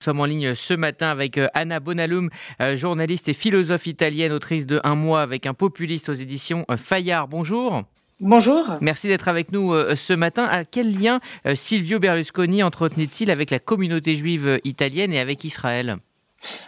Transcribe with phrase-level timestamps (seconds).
[0.00, 2.30] Nous sommes en ligne ce matin avec euh, Anna Bonalum,
[2.62, 6.78] euh, journaliste et philosophe italienne, autrice de Un mois avec un populiste aux éditions euh,
[6.78, 7.28] Fayard.
[7.28, 7.82] Bonjour.
[8.18, 8.78] Bonjour.
[8.80, 10.44] Merci d'être avec nous ce matin.
[10.44, 11.20] À quel lien
[11.54, 15.96] Silvio Berlusconi entretenait-il avec la communauté juive italienne et avec Israël?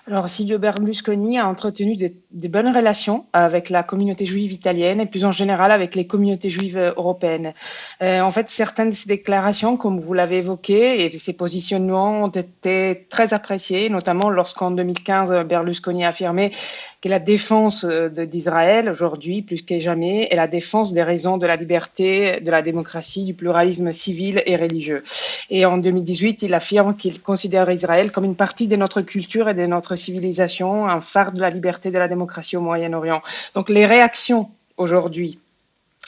[0.06, 5.24] Alors, Silvio Berlusconi a entretenu de, bonnes relations avec la communauté juive italienne et plus
[5.24, 7.54] en général avec les communautés juives européennes.
[8.02, 12.28] Euh, en fait, certaines de ses déclarations, comme vous l'avez évoqué, et ses positionnements ont
[12.28, 16.52] été très appréciés, notamment lorsqu'en 2015, Berlusconi a affirmé
[17.00, 21.56] que la défense d'Israël, aujourd'hui, plus que jamais, est la défense des raisons de la
[21.56, 25.02] liberté, de la démocratie, du pluralisme civil et religieux.
[25.50, 29.54] Et en 2018, il affirme qu'il considère Israël comme une partie de notre culture et
[29.54, 33.22] de notre civilisation, un phare de la liberté et de la démocratie au Moyen-Orient.
[33.54, 35.38] Donc les réactions aujourd'hui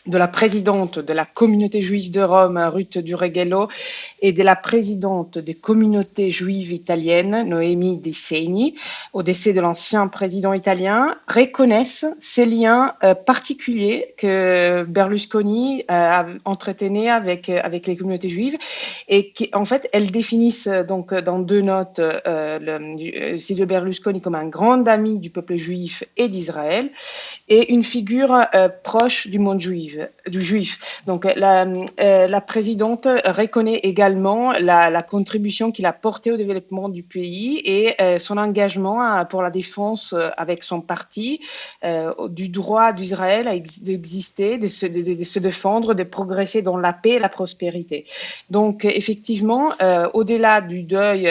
[0.06, 3.68] de la présidente de la communauté juive de Rome, Ruth Dureghello,
[4.20, 8.74] et de la présidente des communautés juives italiennes, Noémie De Segni,
[9.14, 16.26] au décès de l'ancien président italien, reconnaissent ces liens euh, particuliers que Berlusconi euh, a
[16.44, 18.58] entretenus avec, euh, avec les communautés juives
[19.08, 24.48] et qui, en fait, elles définissent donc dans deux notes le, Silvio Berlusconi comme un
[24.48, 26.90] grand ami du peuple juif et d'Israël
[27.48, 28.46] et une figure
[28.82, 29.93] proche du monde juif
[30.28, 31.02] du juif.
[31.06, 31.66] Donc la,
[32.00, 37.60] euh, la présidente reconnaît également la, la contribution qu'il a portée au développement du pays
[37.64, 41.40] et euh, son engagement pour la défense euh, avec son parti
[42.28, 43.46] du droit d'Israël
[43.82, 48.06] d'exister, de se, de, se défendre, de progresser dans la paix et la prospérité.
[48.50, 49.72] Donc effectivement,
[50.14, 51.24] au-delà du deuil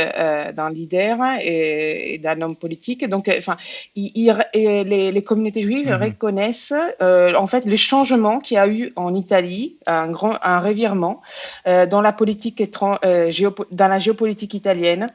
[0.55, 3.57] d'un leader et, d'un homme politique, donc enfin,
[3.95, 6.03] il, les, les, communautés juives mhm.
[6.03, 11.21] reconnaissent en fait les changements qui a eu en Italie un grand un revirement
[11.67, 13.31] euh, dans la politique euh,
[13.71, 15.07] dans la géopolitique italienne.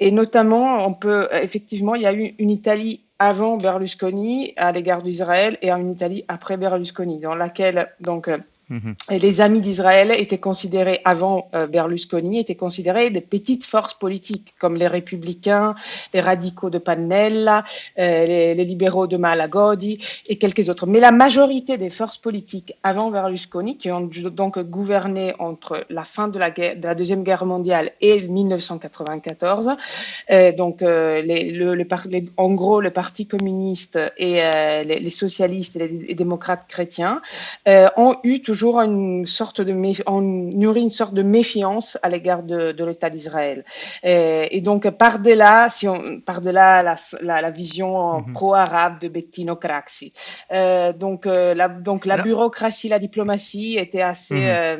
[0.00, 5.02] Et notamment on peut effectivement il y a eu une Italie avant Berlusconi à l'égard
[5.02, 8.30] d'Israël et une Italie après Berlusconi dans laquelle donc
[8.70, 8.94] Mhm.
[9.18, 14.76] Les amis d'Israël étaient considérés, avant euh, Berlusconi, étaient considérés des petites forces politiques, comme
[14.76, 15.74] les républicains,
[16.12, 17.64] les radicaux de Pannella,
[17.98, 20.86] euh, les, libéraux de Malagodi et quelques autres.
[20.86, 26.28] Mais la majorité des forces politiques avant Berlusconi, qui ont donc gouverné entre la fin
[26.28, 26.50] de la,
[26.94, 29.70] Deuxième Guerre mondiale et 1994,
[30.30, 34.40] euh, donc en gros le Parti communiste et
[34.84, 37.22] les, socialistes et les, démocrates chrétiens,
[37.96, 39.72] ont eu toujours toujours une sorte de
[40.06, 43.64] on nourrit une sorte de méfiance à l'égard de, de l'État d'Israël.
[44.02, 48.32] Et, donc par-delà, si on par-delà la, la, la, vision mhm.
[48.32, 50.12] pro-arabe de Bettino Craxi.
[50.52, 54.76] Euh, donc euh, la donc la bureaucratie, la diplomatie était assez euh,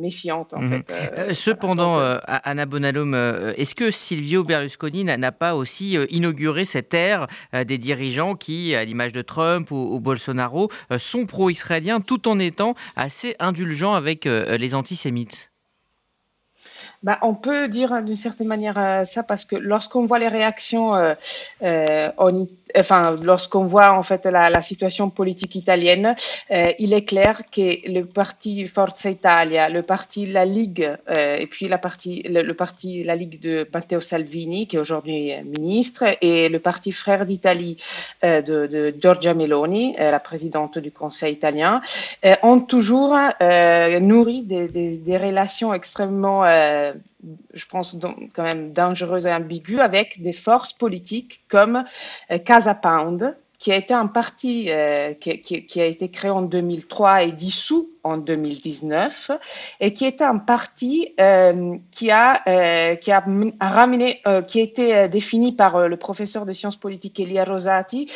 [0.00, 0.84] méfiante en mhm.
[0.86, 1.34] fait.
[1.34, 3.14] cependant, Anna Bonalum,
[3.56, 9.12] est-ce que Silvio Berlusconi n'a pas aussi inauguré cette ère des dirigeants qui, à l'image
[9.12, 14.74] de Trump ou, ou Bolsonaro, sont pro-israéliens tout en étant assez indulgent avec euh, les
[14.74, 15.50] antisémites
[17.02, 20.94] bah, on peut dire d'une certaine manière euh, ça parce que lorsqu'on voit les réactions,
[20.94, 21.14] euh,
[21.62, 22.08] euh
[22.76, 26.16] enfin lorsqu'on voit en fait la, situation politique italienne,
[26.50, 31.76] il est clair que le parti Forza Italia, le parti La Ligue et puis la
[31.76, 37.24] le, parti La Ligue de Matteo Salvini qui est aujourd'hui ministre et le parti Frères
[37.24, 37.76] d'Italie
[38.22, 41.80] de, Giorgia Meloni, la présidente du Conseil italien,
[42.42, 46.44] ont toujours nourri des, relations extrêmement
[47.54, 47.96] je pense
[48.34, 51.84] quand même dangereuse et ambiguë, avec des forces politiques comme
[52.30, 57.22] euh, Casa Pound, qui a été un parti euh, qui, a été créé en 2003
[57.24, 59.32] et dissous en 2019
[59.80, 63.24] et qui était un parti euh, qui a euh, qui a
[63.60, 68.08] ramené qui a été défini par le professeur de sciences politiques Elia Rosati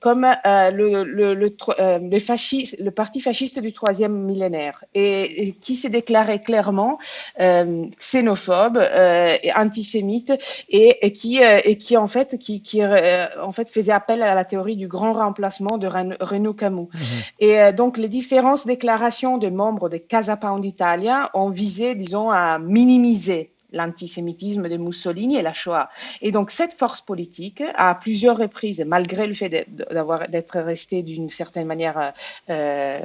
[0.00, 6.98] comme le le, fasciste, le parti fasciste du troisième millénaire et, qui s'est déclaré clairement
[7.38, 10.32] xénophobe et antisémite
[10.70, 14.44] et, et qui et qui en fait qui, qui en fait faisait appel à la
[14.46, 17.00] théorie du grand remplacement de Renaud Camus mhm.
[17.40, 22.58] et donc les différentes déclarations de membres de Casa Pound Italia ont visé, disons, à
[22.58, 25.90] minimiser l'antisémitisme de Mussolini et la Shoah.
[26.22, 31.28] Et donc cette force politique, à plusieurs reprises, malgré le fait d'avoir d'être resté d'une
[31.28, 32.12] certaine manière
[32.50, 33.00] euh,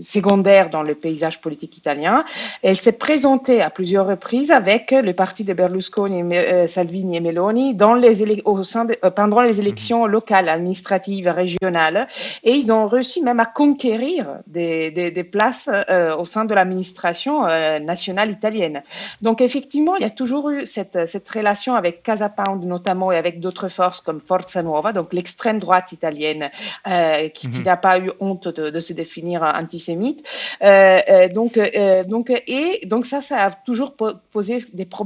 [0.00, 2.24] secondaire dans le paysage politique italien,
[2.62, 7.74] elle s'est présentée à plusieurs reprises avec le parti de Berlusconi, euh, Salvini et Meloni
[7.74, 8.14] dans les
[8.44, 10.12] au sein euh, pendant les élections mhm.
[10.12, 12.06] locales, administratives, régionales,
[12.44, 15.68] et ils ont réussi même à conquérir des, des, des places
[16.18, 17.42] au sein de l'administration
[17.80, 18.82] nationale italienne.
[19.22, 23.40] Donc effectivement, y a toujours eu cette, cette relation avec Casa Pound notamment et avec
[23.40, 26.50] d'autres forces comme Forza Nuova, donc l'extrême droite italienne,
[26.86, 27.64] euh, qui, qui mhm.
[27.64, 30.26] n'a pas eu honte de, de, se définir antisémite.
[30.62, 31.58] Euh, donc,
[32.08, 33.94] donc, et donc ça, ça a toujours
[34.32, 35.04] posé des problèmes.